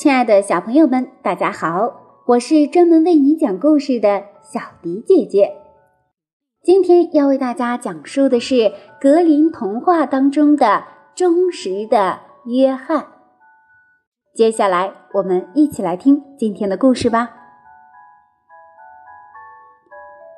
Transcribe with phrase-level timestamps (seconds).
[0.00, 2.22] 亲爱的小朋友们，大家好！
[2.24, 5.52] 我是专门为你讲故事的小迪姐姐。
[6.62, 10.84] 今天要为大家讲述的是格林童话当中的
[11.14, 13.08] 忠实的约翰。
[14.34, 17.32] 接下来，我们一起来听今天的故事吧。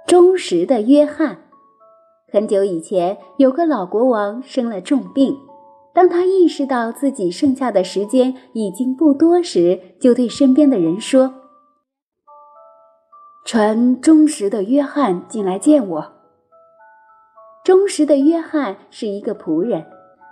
[0.08, 1.38] 忠实的约翰。
[2.32, 5.38] 很久以前，有个老国王生了重病。
[5.94, 11.34] 当他意识到自己剩下的时间已经不多时，就对身边的人说
[13.44, 16.12] ：“传忠实的约翰进来见我。”
[17.64, 19.86] 忠实的约翰是一个仆人。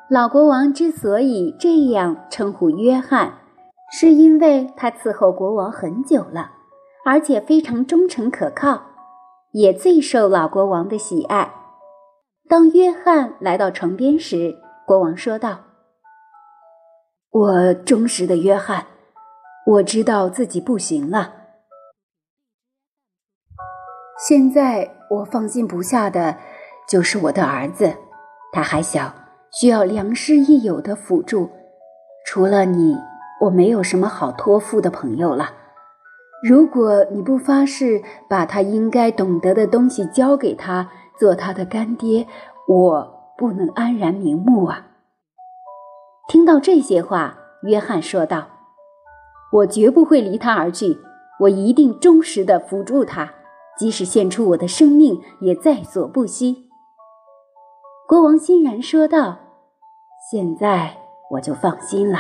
[0.09, 3.39] 老国王之所以这样称呼约翰，
[3.93, 6.51] 是因为他伺候国王很久了，
[7.05, 8.87] 而且非常忠诚可靠，
[9.53, 11.55] 也最受老国王的喜爱。
[12.49, 14.57] 当约翰来到床边时，
[14.91, 15.61] 国王说道
[17.31, 18.87] ：“我忠实的约翰，
[19.65, 21.33] 我知道自己不行了。
[24.19, 26.39] 现在我放心不下的，
[26.89, 27.99] 就是我的儿子，
[28.53, 29.15] 他还小，
[29.53, 31.49] 需要良师益友的辅助。
[32.27, 32.97] 除了你，
[33.43, 35.53] 我没有什么好托付的朋友了。
[36.43, 42.27] 如果你不发誓把他应该懂得的东西教给他，做他的干爹，
[42.67, 44.89] 我……”不能安然瞑目啊！
[46.29, 48.49] 听到这些话，约翰说道
[49.51, 50.99] ：“我绝不会离他而去，
[51.41, 53.33] 我一定忠实的辅助他，
[53.79, 56.69] 即使献出我的生命也在所不惜。”
[58.07, 59.39] 国王欣然说道
[60.31, 60.99] ：“现在
[61.31, 62.19] 我就放心了。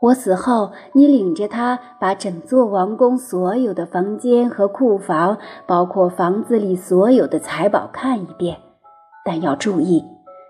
[0.00, 8.58] 我死后，你领着他把整座王宫所有的房间和库房，包括房子里所有的财宝看一遍，
[9.24, 10.04] 但要注意。”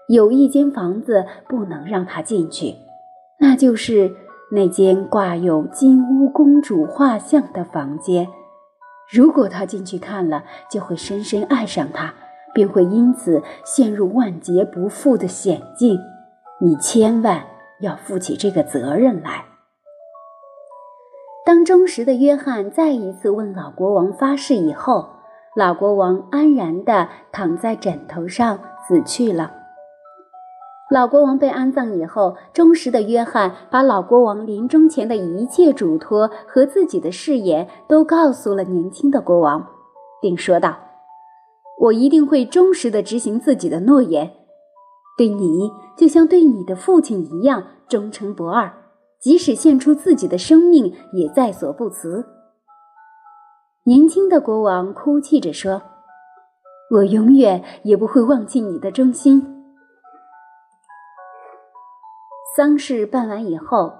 [0.08, 2.76] 有一间房子不能让他进去，
[3.40, 4.12] 那就是
[4.52, 8.28] 那间挂有金乌公主画像的房间。
[9.12, 12.14] 如果他进去看了，就会深深爱上她，
[12.54, 15.98] 并会因此陷入万劫不复的险境。
[16.60, 17.44] 你千万
[17.80, 19.44] 要负起这个责任来。
[21.44, 25.08] 当忠实的约翰再一次问老国王发誓以后，
[25.54, 29.52] 老国王安然地躺在枕头上死去了。
[30.88, 39.66] 老国王被安葬以后，忠实的约翰把老国王临终前的一切嘱托和自己的誓言都告诉了年轻的国王，
[40.22, 40.76] 并说道
[41.82, 44.30] ：“我一定会忠实的执行自己的诺言，
[45.18, 48.72] 对你就像对你的父亲一样忠诚不二，
[49.20, 52.24] 即使献出自己的生命也在所不辞。”
[53.86, 55.82] 年轻的国王哭泣着说
[56.94, 59.54] ：“我永远也不会忘记你的忠心。”
[62.56, 63.92] 丧事办完以后，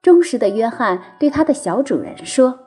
[0.00, 2.60] 忠实的约翰对他的小主人说：“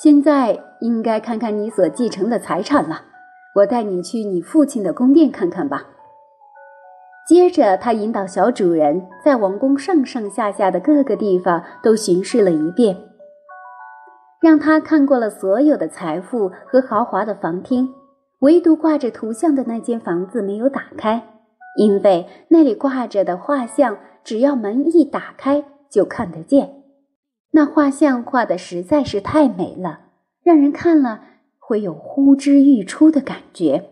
[0.00, 3.02] 现在应该看看你所继承的财产了。
[3.56, 5.86] 我带你去你父亲的宫殿看看吧。”
[7.26, 12.96] 接着，他引导小主人在王宫上上下下的各个地方都巡视了一遍，
[14.40, 17.92] 让他看过了所有的财富和豪华的房厅，
[18.38, 21.24] 唯独挂着图像的那间房子没有打开，
[21.76, 23.98] 因为那里挂着的画像。
[24.24, 26.82] 只要门一打开，就看得见。
[27.50, 30.00] 那画像画的实在是太美了，
[30.42, 31.20] 让人看了
[31.58, 33.90] 会有呼之欲出的感觉。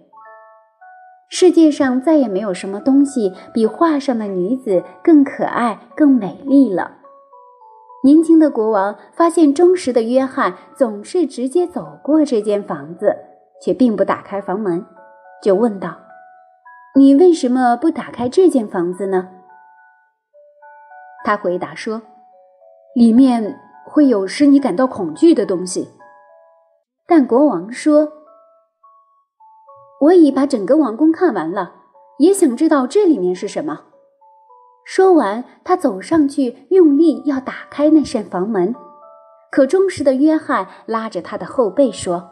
[1.29, 6.99] 世界上再也没有什么东西比画上的女子更可爱、更美丽了。
[8.05, 13.17] 年轻的国王发现忠实的约翰总是直接走过这间房子，
[13.65, 14.85] 却并不打开房门，
[15.43, 15.99] 就问道
[16.99, 19.29] ：“你为什么不打开这间房子呢？”
[21.25, 22.03] 他回答说
[22.95, 25.89] ：“里面会有使你感到恐惧的东西。”
[27.07, 28.13] 但国王说
[30.01, 31.75] ：“我已把整个王宫看完了，
[32.19, 33.83] 也想知道这里面是什么。”
[34.85, 38.75] 说完，他走上去，用力要打开那扇房门，
[39.51, 42.31] 可忠实的约翰拉着他的后背说：“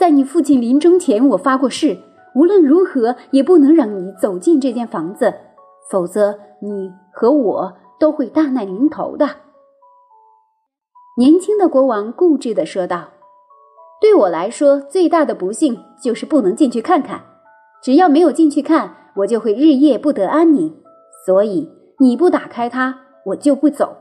[0.00, 1.98] 在你父亲临终前，我发过誓，
[2.34, 5.32] 无论如何也不能让你走进这间房子。”
[5.90, 9.28] 否则，你和我都会大难临头的。”
[11.18, 13.08] 年轻的国王固执地说道
[14.00, 17.22] ，“对我来说，最大的不幸就是不能进去看看。
[17.82, 20.80] 只要没有进去看，我就会日夜不得安宁。
[21.26, 23.96] 所以，你不打开它，我就不走。”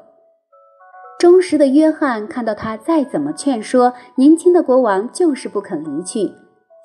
[1.19, 6.31] 忠实的约翰看到他再怎么劝说，年轻的国王就是不肯离去，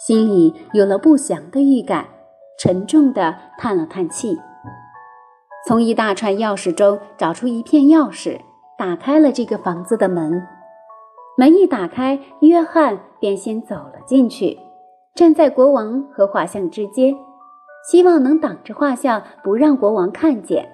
[0.05, 2.07] 心里有了不祥的预感，
[2.59, 4.37] 沉重地叹了叹气。
[5.67, 8.39] 从一大串钥匙中找出一片钥匙，
[8.77, 10.43] 打开了这个房子的门。
[11.39, 14.59] 门一打开，约翰便先走了进去，
[15.15, 17.15] 站在国王和画像之间，
[17.91, 20.69] 希望能挡着画像，不让国王看见。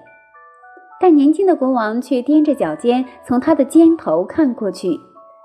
[0.99, 4.99] 但年轻的国王却踮着脚尖从他的肩头看过去，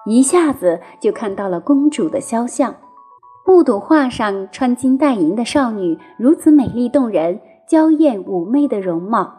[0.06, 2.74] 一下子就看到了公主的肖像，
[3.46, 9.32] 目睹画上穿金戴银的少女如此美丽动人、娇艳妩媚的容貌，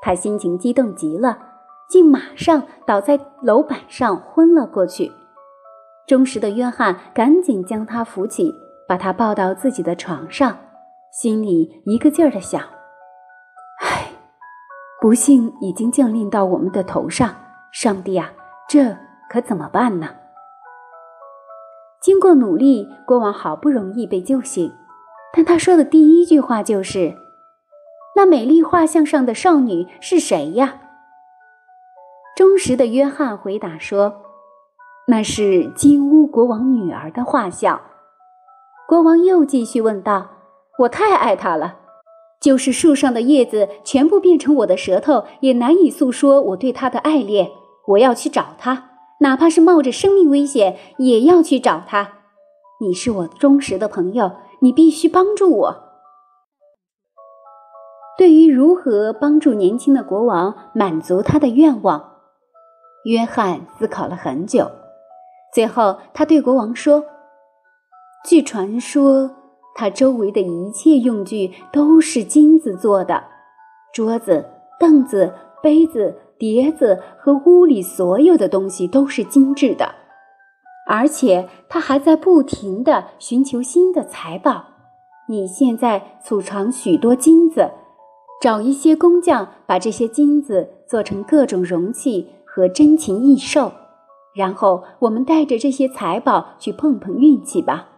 [0.00, 1.46] 他心情激动极了。
[1.88, 5.10] 竟马上倒在楼板上昏了过去。
[6.06, 8.54] 忠实的约翰赶紧将他扶起，
[8.86, 10.54] 把他抱到自己的床上，
[11.10, 12.60] 心里一个劲儿的想
[13.80, 14.10] ：“唉，
[15.00, 17.34] 不幸已经降临到我们的头上，
[17.72, 18.32] 上帝啊，
[18.68, 18.94] 这
[19.30, 20.08] 可怎么办呢？”
[22.02, 24.70] 经过努力，国王好不容易被救醒，
[25.32, 27.14] 但他说的第一句话就是
[28.18, 30.80] ：“那美丽画像上的少女是谁呀？”
[32.36, 34.22] 忠实的约翰回答说
[35.06, 37.80] ：“那是金乌国王女儿的画像。”
[38.88, 40.30] 国王又继续问道
[40.80, 41.76] ：“我太爱她了，
[42.40, 47.52] 就是树上的叶子全部变成我的舌头，也难以诉说我对她的爱恋。
[47.86, 52.14] 我要去找她，哪怕是冒着生命危险，也要去找她。
[52.80, 55.84] 你是我忠实的朋友，你必须帮助我。”
[58.18, 62.16] 对于如何帮助年轻的国王满足他的愿望。
[63.04, 64.68] 约翰思考了很久，
[65.54, 67.04] 最后他对国王说
[68.26, 69.30] ：“据传说，
[69.76, 73.22] 他周围的一切用具都是金子做的，
[73.94, 74.44] 桌子、
[74.80, 75.32] 凳子、
[75.62, 79.94] 杯子、碟子和屋里所有的东西都是精致的。
[80.88, 84.64] 而且他还在不停地寻求新的财宝。
[85.28, 87.70] 你现在储藏许多金子，
[88.40, 93.70] 找一些工匠把这些金子做成各种容器。”和珍禽异兽，
[94.34, 97.88] 然后我们带着这些财宝去碰碰运气吧。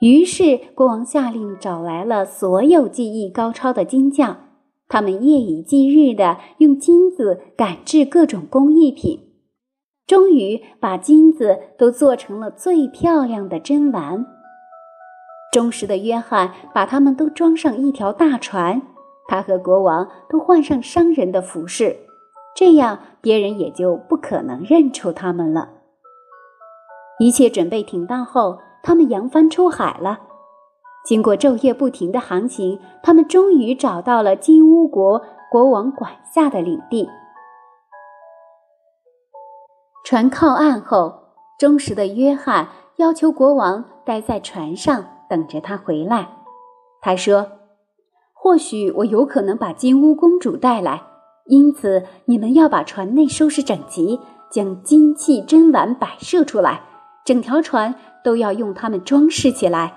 [0.00, 4.36] 于是国王下令找来了所有技艺高超的金匠，
[4.88, 9.20] 他们夜以继日的用金子赶制各种工艺品，
[10.06, 14.26] 终于把金子都做成了最漂亮的珍玩。
[15.52, 18.82] 忠实的约翰把他们都装上一条大船，
[19.26, 21.96] 他和国王都换上商人的服饰。
[22.54, 25.70] 这样，别人也就不可能认出他们了。
[27.18, 30.20] 一切准备停当后，他们扬帆出海了。
[31.04, 37.08] 经过昼夜不停的航行，他们终于找到了金乌国国王管辖的领地。
[40.04, 41.14] 船靠岸后，
[41.58, 46.28] 忠实的约翰要求国王待在船上等着他回来。
[47.00, 47.52] 他说
[48.34, 51.02] ：“或许我有可能把金乌公主带来。”
[51.46, 54.20] 因此，你们要把船内收拾整齐，
[54.50, 56.82] 将金器珍玩摆设出来，
[57.24, 59.94] 整条船都要用它们装饰起来。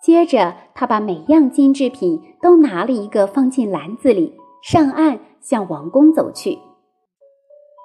[0.00, 6.58] 接着，他把每样金制品都拿了一个放进篮子里，上岸向王宫走去。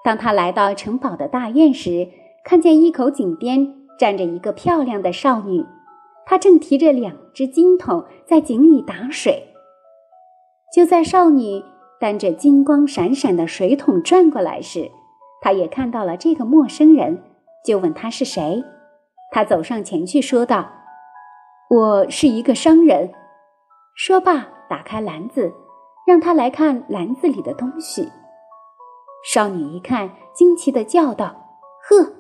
[0.04, 2.10] 当他来到城堡的大院时，
[2.46, 5.66] 看见一口井边站着一个漂亮的少女，
[6.30, 9.48] 他正提着两只金桶在井里打水。
[10.72, 11.63] 就在少女。
[12.00, 14.89] 担着金光闪闪的水桶转过来时，
[15.42, 17.22] 他也看到了这个陌生人，
[17.65, 18.63] 就问他是谁。
[19.34, 20.70] 他走上前去说道
[21.70, 23.12] ：“我是一个商人。”
[23.98, 25.51] 说罢，打开篮子，
[26.08, 28.08] 让他来看篮子里的东西。
[29.30, 31.36] 少女一看，惊奇地叫道
[31.84, 32.13] ：“呵，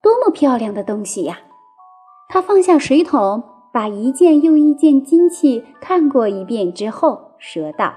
[0.00, 1.40] 多么漂亮的东西呀！”
[2.28, 7.94] 他放下水桶，把一件又一件金器看过一遍之后，说道。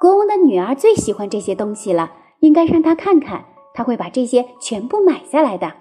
[0.00, 5.72] 国王的女儿最喜欢这些东西了，应该让她看看，她会把这些全部买下来的。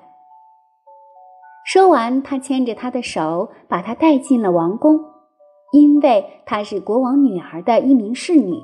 [1.65, 4.99] 说完，他牵着她的手，把她带进了王宫，
[5.73, 8.55] 因为她是国王女儿的一名侍女。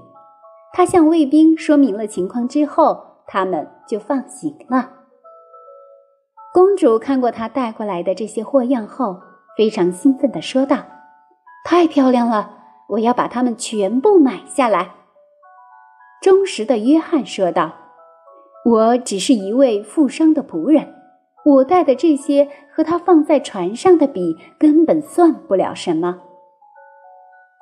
[0.75, 5.02] 他向卫兵说明了情况之后，他们就放行了。
[6.53, 9.19] 公主看过他带过来的这些货样后，
[9.57, 10.77] 非常兴奋地说道
[11.65, 12.51] ：“太漂亮了，
[12.89, 14.91] 我要把它们全部买下来。”
[16.21, 17.73] 忠实的约翰说道
[18.69, 20.93] ：“我只是一位富商的仆人，
[21.43, 26.21] 我带的这些和他放在船上的比，根本算不了什么。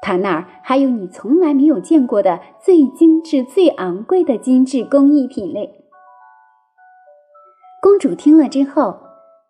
[0.01, 5.77] 他那儿还有你从来没有见过的最精致、最昂贵的精致工艺品类。”
[7.81, 8.99] 公主听了之后，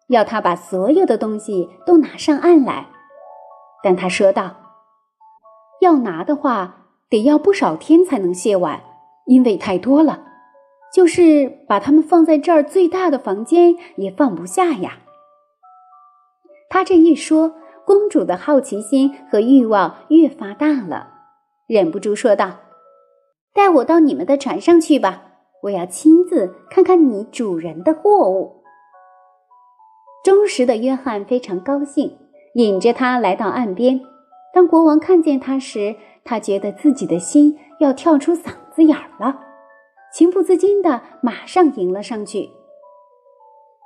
[0.07, 2.87] 要他把所有的东西都拿上岸来，
[3.83, 4.55] 但他说道
[5.81, 8.81] ：“要拿的话，得要不少天才能卸完。”
[9.27, 10.23] 因为太多了，
[10.93, 14.99] 就是把它们放在这儿最大的房间也放不下呀。
[16.69, 17.53] 他这一说，
[17.85, 21.11] 公主的好奇心和欲望越发大了，
[21.67, 22.57] 忍不住说道
[23.53, 25.30] ：“带我到你们的船上去吧，
[25.63, 28.63] 我要亲自看看你主人的货物。”
[30.23, 32.17] 忠实的约翰非常高兴，
[32.53, 34.01] 引着他来到岸边。
[34.53, 39.39] 当国王看见他时，他觉得自己的心要跳出嗓子眼儿了，
[40.13, 42.49] 情不自禁的马上迎了上去。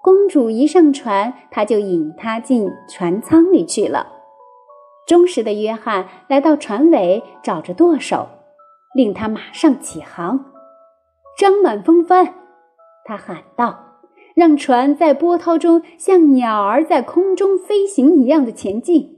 [0.04, 4.12] 公主一上船，他就引她进船舱里去了。
[5.08, 8.28] 忠实的约翰来到船尾，找着舵手，
[8.96, 10.46] 令他马上起航，
[11.38, 12.34] 张满风帆。
[13.04, 14.00] 他喊道
[14.36, 19.14] ：“让船在波涛中像鸟儿在空中飞行一样的前进。”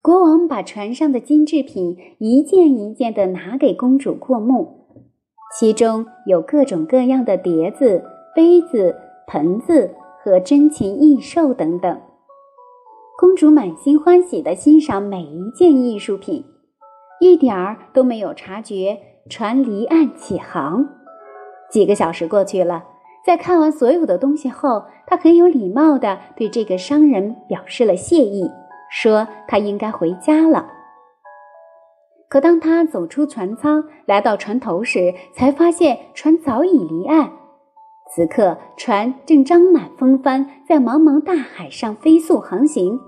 [0.00, 5.04] 国王把船上的金制品一件一件的拿给公主过目，
[5.58, 8.96] 其中有各种各样的碟子、杯子、
[9.26, 12.00] 盆子和珍禽异兽等等。
[13.18, 16.44] 公主满心欢喜地欣赏每一件艺术品，
[17.20, 18.98] 一点儿都没有察觉
[19.28, 20.88] 船离岸起航。
[21.70, 22.84] 几个小时过去了，
[23.26, 28.50] 在看完所有的东西后，他很有礼貌地对这个商人表示了谢意。
[28.90, 30.66] 说他应该回家了。
[32.30, 37.32] 可当他走出船舱，来到船头时，才发现船早已离岸。
[38.14, 42.98] 此刻，船正张满风帆，在茫茫大海上飞速航行。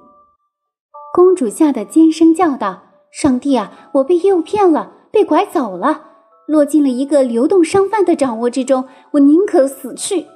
[1.14, 6.02] 公主吓得尖声叫道：“上帝啊，我被诱骗了，被拐走了，
[6.46, 8.84] 落进了一个流动商贩的掌握之中。
[9.12, 10.26] 我宁可死去。”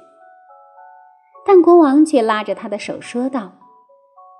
[1.47, 3.53] 但国王却拉着他的手说道。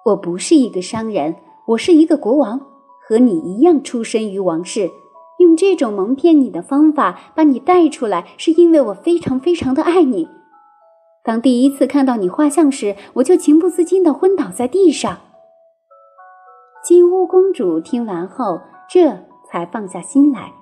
[0.05, 1.35] 我不是一个商人，
[1.67, 2.59] 我是一个国王，
[3.07, 4.91] 和你一样出身于王室。
[5.39, 10.27] 用这种蒙骗你的方法把你带出来，是因为我非常非常的爱你。
[11.23, 15.19] 当第一次看到你画像时，我就情不自禁的昏倒在地上。
[16.85, 20.53] 金乌公主听完后，这才放下心来。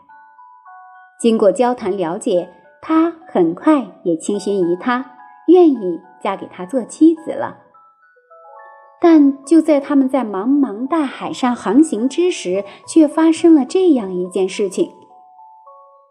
[1.20, 2.50] 经过交谈了解，
[2.82, 7.58] 她很快也倾心于他，愿意嫁给他做妻子了。
[9.02, 14.92] 但就在他们在茫茫大海上航行之时，却发生了这样一件事情。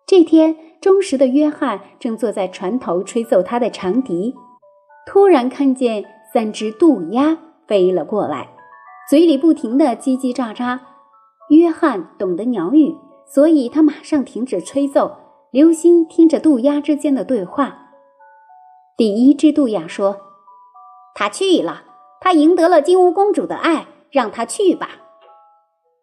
[0.06, 4.34] 这天，忠实的约翰正坐在船头吹奏他的长笛，
[5.06, 6.04] 突然看见
[6.34, 8.50] 三只渡鸦飞了过来，
[9.08, 10.78] 嘴里不停地叽叽喳喳。
[11.50, 15.16] 约翰懂得鸟语，所以他马上停止吹奏，
[15.50, 17.90] 留心听着渡鸦之间的对话。
[18.96, 20.16] 第一只渡鸦说
[21.14, 21.84] ：“他去了。”
[22.24, 24.90] 他赢得了金乌公主的爱，让他去吧。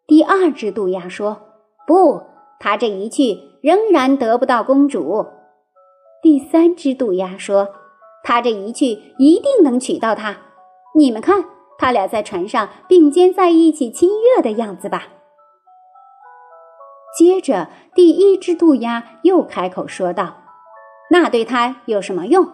[0.06, 1.40] 第二只渡鸦说
[1.88, 2.22] ：“不，
[2.60, 5.26] 他这一去仍然得不到公主。”
[6.22, 7.70] 第三只渡鸦说
[8.22, 8.88] ：“他这一去
[9.18, 10.36] 一定能娶到她。
[10.94, 11.46] 你们看，
[11.80, 15.08] 他俩在船上并肩在一起亲热的样子吧。”
[17.18, 20.36] 接着，第一只渡鸦又开口说道
[21.10, 22.48] ：“那对他有什么用？”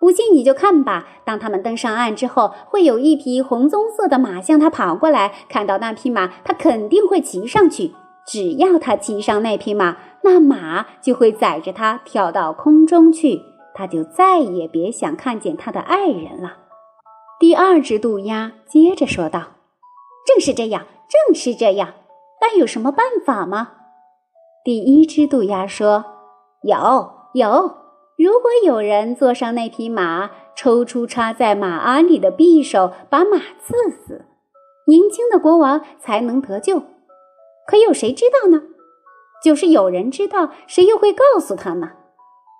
[0.00, 1.08] 不信你就看吧。
[1.24, 5.32] 当他们登上岸之后，会有一匹红棕色的马向他跑过来。
[5.48, 7.92] 看到那匹马，他肯定会骑上去。
[8.24, 13.42] 只要他骑上那匹马，那马就会载着他跳到空中去。
[13.74, 16.67] 他就再也别想看见他的爱人了。
[17.38, 19.50] 第二只渡鸦接着说道
[20.26, 21.94] ：“正是这样，正是这样。
[22.40, 23.72] 但有什么办法吗？”
[24.64, 26.04] 第一只渡鸦说
[26.62, 27.76] ：“有，有。”
[28.18, 34.24] 如果有人坐上那匹马，抽出插在马鞍里的匕首，把马刺死，
[34.88, 36.82] 年轻的国王才能得救。
[37.68, 38.62] 可有谁知道呢？
[39.44, 41.92] 就是有人知道，谁又会告诉他呢？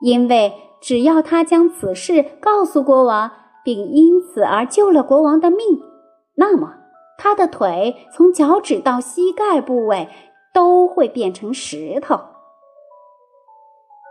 [0.01, 3.33] 因为只要他将此事告诉国王，
[3.69, 5.83] 并因此而救了国王的命，
[6.37, 6.77] 那么
[7.19, 10.09] 他的腿从脚趾到膝盖部位
[10.55, 12.19] 都会变成石头。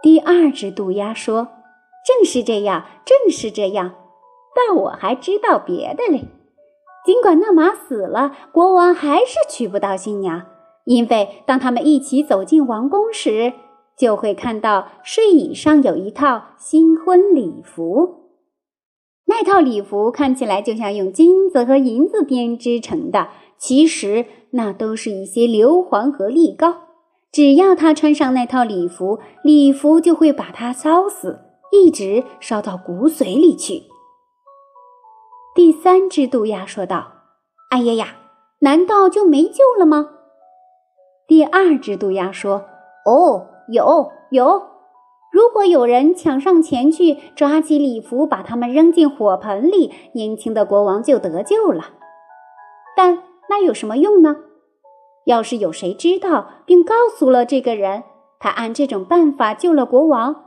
[0.03, 1.47] 第二只渡鸦说
[2.05, 3.95] ：“正是这样，正是这样。
[4.55, 6.25] 但我还知道别的嘞。
[7.03, 10.43] 尽管那马死了，国王还是娶不到新娘，
[10.85, 13.53] 因为当他们一起走进王宫时，
[13.97, 18.16] 就会看到睡椅上有一套新婚礼服。
[19.27, 26.83] 那套礼服看起来就像用金子和银子编织成的，其实那都是一些硫磺和力膏。”
[27.29, 31.41] 只要他穿上那套礼服，礼服就会把他烧死，
[31.71, 33.83] 一直烧到骨髓里去。
[35.53, 37.11] 第三只渡鸦说道
[37.69, 38.15] ：“哎呀呀，
[38.59, 40.09] 难道就没救了吗？”
[41.27, 42.65] 第二只渡鸦说
[43.05, 44.76] ：“哦，有有。
[45.37, 51.91] 如果有人抢上前去，抓起礼服，把他们扔进火盆里，年轻的国王就得救了。
[52.95, 54.37] 但那有什么用呢？
[55.25, 58.03] 要是有谁知道并告诉了这个人，
[58.39, 60.43] 他按这种办法救了国王，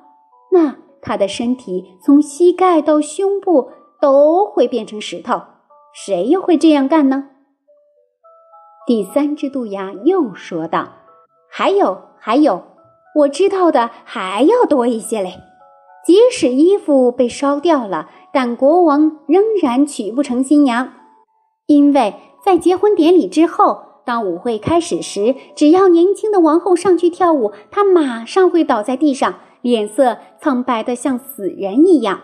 [0.50, 3.70] 那他的身体从膝盖到胸部
[4.00, 5.40] 都会变成石头。
[5.94, 7.28] 谁又会这样干呢？”
[8.88, 10.88] 第三只渡鸦又说道
[11.48, 12.64] ：“还有，还有，
[13.16, 15.34] 我知道的还要多一些嘞。
[16.06, 20.92] 即使衣服被烧掉了，但国王仍然娶不成新娘，
[21.66, 32.22] 因为在结婚典礼之后，当舞会开始时，只要年轻的王后上去跳舞，她马上会倒在地上，脸色苍白的像死人一样。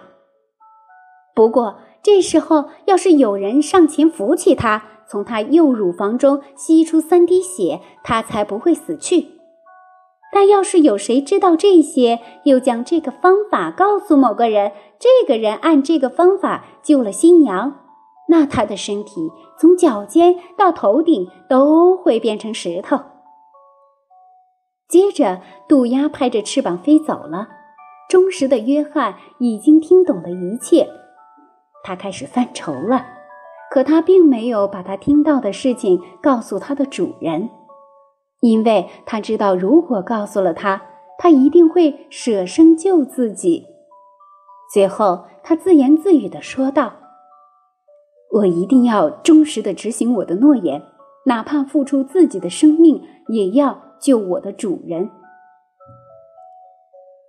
[1.34, 9.35] 不过这时候，要是有人上前扶起她，从他右乳房中吸出三滴血，他才不会死去。
[10.33, 17.80] 但要是有谁知道这些，又将这个方法告诉某个人，这个人按这个方法救了新娘，
[18.28, 23.00] 那他的身体从脚尖到头顶都会变成石头。
[24.88, 27.49] 接着，渡鸦拍着翅膀飞走了。
[28.09, 30.88] 忠实的约翰已经听懂了一切，
[31.83, 33.04] 他开始犯愁了。
[33.68, 37.50] 可他并没有把他听到的事情告诉他的主人，
[38.40, 40.82] 因为他知道，如果告诉了他，
[41.18, 43.66] 他一定会舍生救自己。
[44.72, 46.92] 最后，他自言自语地说道
[48.32, 50.82] ：“我一定要忠实地执行我的诺言，
[51.26, 55.10] 哪怕付出自己的生命，也要救我的主人。”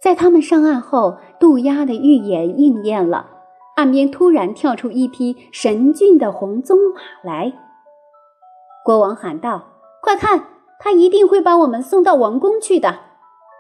[0.02, 3.32] 在他们上岸后，渡鸦的预言应验了。
[3.76, 7.54] 岸边突然跳出一匹神骏的红鬃马来，
[8.84, 9.66] 国王喊道
[10.02, 10.46] ：“快看，
[10.80, 13.00] 他一定会把我们送到王宫去的。”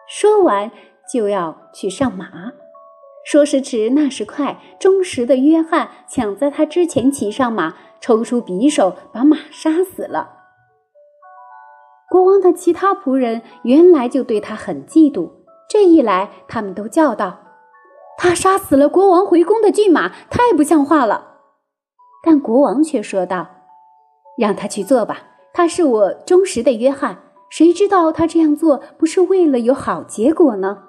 [0.08, 0.71] 说完
[1.12, 2.27] 就要去上马。
[3.25, 10.36] 说时迟，那时快，忠实的约翰抢在他之前骑上马，抽出匕首把马杀死了。
[12.10, 15.30] 国王的其他仆人原来就对他很嫉妒，
[15.69, 17.39] 这一来，他们都叫道。
[18.17, 21.39] 他杀死了国王回宫的骏马，太不像话了。
[22.23, 23.47] 但国王却说道
[24.39, 25.17] ：“让他去做吧，
[25.58, 27.17] 他是我忠实的约翰。
[27.50, 30.84] 谁知道他这样做不是为了有好结果呢？”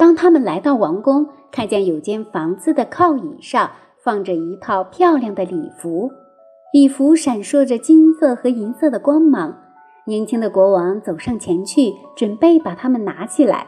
[0.00, 3.70] 当他们来到王宫，看见有间房子的靠椅上
[4.02, 6.10] 放着一套漂亮的礼服，
[6.72, 9.54] 礼服闪烁着金色和银色的光芒。
[10.06, 13.66] 年轻的国王走上前去，准备把它们拿起来。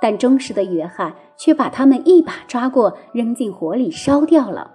[0.00, 4.70] 但忠实的约翰却把他们一把抓过，扔进火里烧掉了。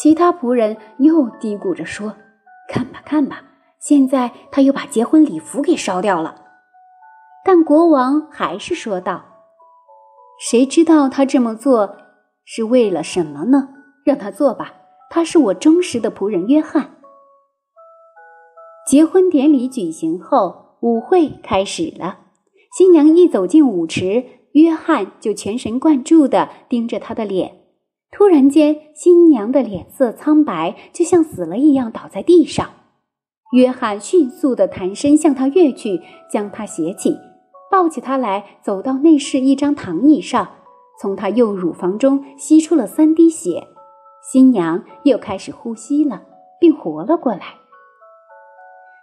[0.00, 2.14] 其他仆人又嘀咕着说
[2.68, 3.42] ：“看吧，看吧，
[3.78, 6.42] 现在他又把结婚礼服给烧掉了。”
[7.44, 9.24] 但国王还是说道
[10.40, 11.96] ：“谁知道他这么做
[12.44, 13.68] 是为了什么呢？
[14.04, 14.72] 让他做吧，
[15.10, 16.96] 他是我忠实的仆人约翰。”
[18.88, 22.18] 结婚典礼举行后，舞会开始了。
[22.76, 24.40] 新娘一走进舞池。
[24.54, 27.63] 约翰就全神贯注地盯着她的脸，
[28.16, 32.70] 突然间，新娘的脸色苍白，就像死了一样，倒在地上。
[33.56, 36.00] 约翰迅速地弹身向她跃去，
[36.30, 37.18] 将她携起，
[37.72, 40.48] 抱起她来，走到内室一张躺椅上，
[41.00, 43.66] 从她右乳房中吸出了三滴血。
[44.22, 46.22] 新娘又开始呼吸了，
[46.60, 47.40] 并活了过来。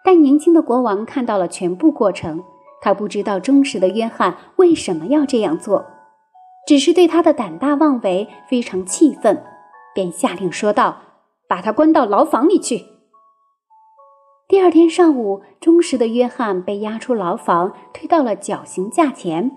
[0.06, 2.41] 但年轻的国王看到了全部过程。
[2.84, 5.86] 他不知道忠实的约翰为什么要这样做，
[6.71, 9.43] 只是对他的胆大妄为非常气愤，
[9.93, 10.99] 便下令说道
[11.45, 12.86] ：“把他关到牢房里去。”
[14.47, 19.51] 第二天上午，忠实的约翰被押出牢房，推到了绞刑架前。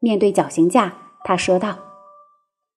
[0.00, 1.78] 面对绞刑架，他说道：“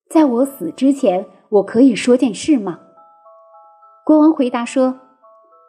[0.08, 2.82] 在我死之前，我可以说件事吗？”
[4.06, 5.00] 国王回答说：“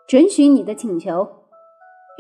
[0.07, 1.31] 准许你的请求。”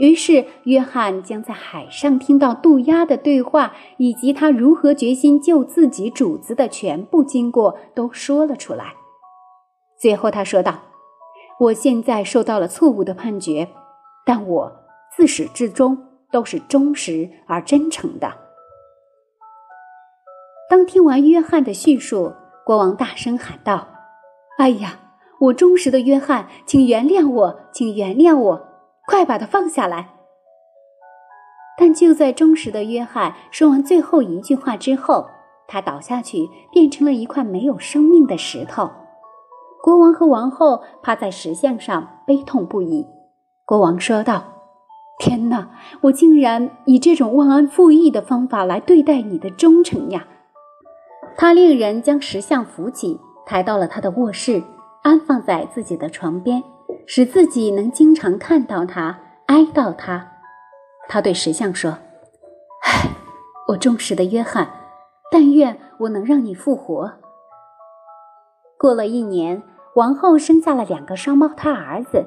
[0.02, 8.94] 于是，约翰将在海上听到渡鸦的对话，以及他如何决心救自己主子的全部经过都说了出来。
[9.96, 10.80] 最后，他说道
[11.60, 13.68] ：“我现在受到了错误的判决，
[14.26, 14.72] 但我
[15.16, 15.96] 自始至终
[16.32, 18.28] 都是忠实而真诚的。”
[20.68, 22.32] 当听完约翰的叙述，
[22.66, 23.86] 国王大声喊道
[24.58, 24.98] ：“哎呀，
[25.38, 28.68] 我忠实的约翰，请原谅我，请原谅我！”
[29.06, 30.10] 快把他放下来！
[31.78, 35.26] 但就在忠实的约翰说完最后一句话之后，
[35.66, 38.90] 他倒下去，变成了一块没有生命的石头。
[39.82, 43.06] 国王和王后趴在石像上，悲痛不已。
[43.64, 44.44] 国王说道
[45.18, 45.70] ：“天哪！
[46.02, 50.26] 我竟然以这种忘恩负义的方法来对待你的忠诚呀！
[51.36, 54.62] 他令人将石像扶起，抬到了他的卧室，
[55.02, 56.62] 安放在自己的床边，
[57.06, 60.32] 使自己能经常看到他，哀悼他。
[61.08, 61.98] 他对石像说
[62.84, 63.10] ：“唉，
[63.68, 64.68] 我忠实的约翰，
[65.30, 67.12] 但愿我能让你复活。”
[68.78, 69.62] 过了一年，
[69.94, 72.26] 王后生下了两个双胞胎儿子，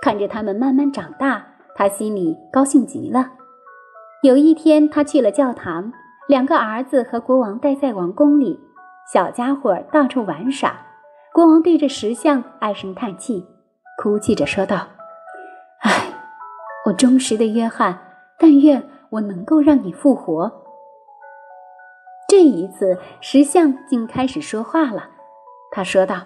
[0.00, 1.46] 看着他们慢慢长大。
[1.74, 3.30] 他心里高兴极了。
[4.22, 5.92] 有一天，他去了教堂，
[6.28, 8.60] 两个儿子和国王待在王宫里，
[9.10, 10.86] 小家伙到处玩耍。
[11.32, 13.46] 国王对着石像唉声叹气，
[13.96, 14.86] 哭泣着说道
[15.82, 16.14] ：“唉，
[16.86, 17.98] 我忠实的约翰，
[18.38, 20.50] 但愿我能够让你复活。”
[22.28, 25.10] 这一次，石像竟开始说话了。
[25.70, 26.22] 他说道：“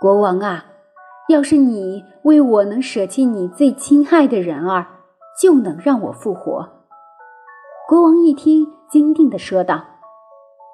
[0.00, 0.64] 国王啊。”
[1.28, 4.86] 要是你为我能舍弃你最亲爱的人儿，
[5.38, 6.66] 就能让我复活。
[7.86, 9.84] 国王一听，坚定地说道：“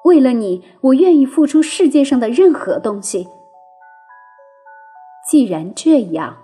[0.07, 3.29] 为了你，我愿意付出世界上的任何东西。”
[5.34, 6.36] 既然这样，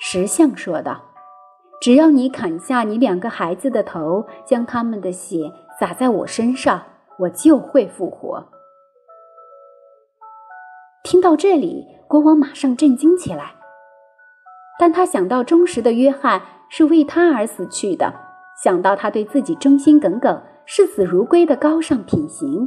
[0.00, 1.02] 石像说道
[1.82, 6.82] ：“只要你砍下你两个孩子的头，将他们的血洒在我身上，
[7.18, 8.46] 我就会复活。”
[11.04, 11.84] 听到这里。
[12.08, 13.56] 国王马上震惊起来，
[14.78, 18.14] 但他想到忠实的约翰是为他而死去的，
[18.64, 22.66] 想到他对自己忠心耿耿、视死如归的高尚品行，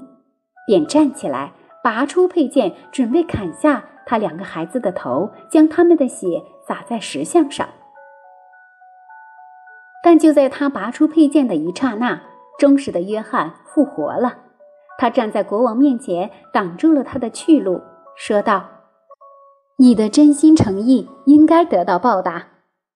[0.68, 7.70] 便站起来，拔出佩剑，准备砍下他两个孩子的头，将他们的血洒在石像上。
[10.04, 12.20] 但就在他拔出佩剑的一刹那，
[12.58, 14.40] 忠实的约翰复活了，
[14.98, 17.84] 他站在国王面前，挡住了他的去路，
[18.18, 18.66] 说道。
[19.78, 22.48] 你的真心诚意应该得到报答。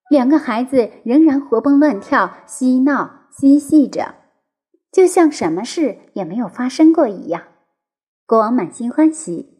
[0.10, 4.16] 两个孩子仍然活蹦乱跳、嬉闹嬉戏着，
[4.92, 7.44] 就像什么事也没有发生过一样。
[8.26, 9.53] 国王满心欢喜。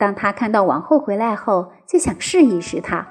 [0.00, 3.06] 当他看到王后回来后，就想试一试她。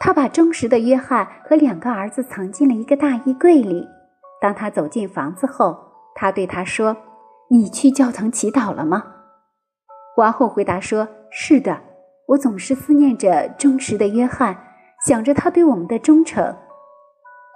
[0.00, 3.86] 他把忠实的约翰和两个儿子藏进了一个大衣柜里。
[4.40, 5.76] 当他走进房子后，
[6.14, 6.96] 他对他说
[7.50, 9.04] ：“你去教堂祈祷了吗？”
[10.16, 11.80] 王后回答说：“是的。”
[12.28, 14.56] 我总是思念着忠实的约翰，
[15.04, 16.56] 想着他对我们的忠诚。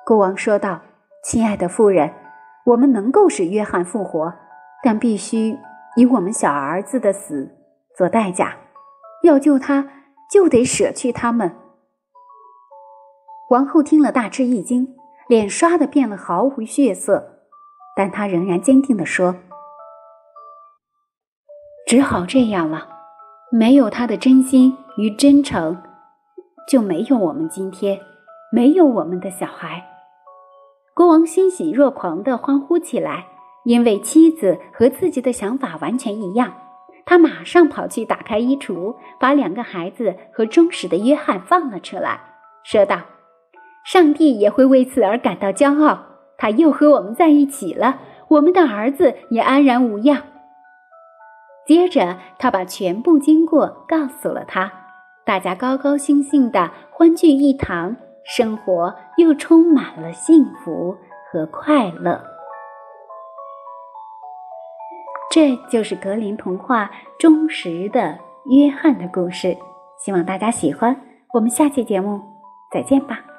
[0.04, 0.80] 国王说道
[1.24, 2.12] ：“亲爱的夫人，
[2.66, 4.34] 我们能够使约翰复活，
[4.82, 5.56] 但必须
[5.96, 7.54] 以我们小儿子的死
[8.02, 8.56] 做代价。
[9.22, 9.88] 要救他，
[10.28, 11.56] 就得舍去他们。”
[13.48, 14.96] 王后听了大吃一惊，
[15.28, 17.44] 脸刷的变了毫无血色，
[17.94, 19.36] 但她仍然坚定地说
[21.86, 22.88] ：“只好这样了。”
[23.54, 25.80] 没有他的真心与真诚，
[26.66, 28.00] 就没有我们今天，
[28.50, 29.84] 没有我们的小孩。
[30.92, 33.26] 国王欣喜若狂地欢呼起来，
[33.64, 36.52] 因为妻子和自己的想法完全一样。
[37.04, 42.20] 他马上跑去打开衣橱，把两个孩子和忠实的约翰放了出来，
[42.64, 43.00] 说道
[43.84, 46.06] ：“上帝也会为此而感到骄傲。
[46.38, 50.22] 他又和我们在一起了，我们的儿子也安然无恙。”
[51.66, 54.72] 接着，他把全部经过告诉了他，
[55.24, 60.96] 大家高高兴兴的欢聚一堂，生活又充满了幸福
[61.30, 62.31] 和快乐。
[65.32, 68.18] 这就是格林童话忠实的
[68.50, 69.56] 约翰的故事，
[69.98, 70.94] 希望大家喜欢。
[71.32, 72.20] 我们下期节目
[72.70, 73.31] 再见吧。